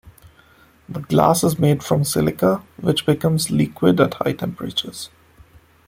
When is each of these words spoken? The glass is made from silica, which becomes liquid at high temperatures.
The 0.89 1.01
glass 1.01 1.43
is 1.43 1.59
made 1.59 1.83
from 1.83 2.03
silica, 2.05 2.63
which 2.77 3.05
becomes 3.05 3.51
liquid 3.51 3.99
at 3.99 4.15
high 4.15 4.33
temperatures. 4.33 5.11